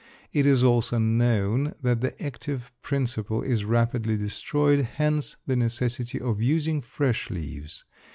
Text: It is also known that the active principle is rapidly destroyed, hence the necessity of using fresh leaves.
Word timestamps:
It 0.33 0.47
is 0.47 0.63
also 0.63 0.97
known 0.97 1.75
that 1.83 2.01
the 2.01 2.19
active 2.25 2.71
principle 2.81 3.43
is 3.43 3.65
rapidly 3.65 4.17
destroyed, 4.17 4.79
hence 4.95 5.37
the 5.45 5.55
necessity 5.55 6.19
of 6.19 6.41
using 6.41 6.81
fresh 6.81 7.29
leaves. 7.29 7.85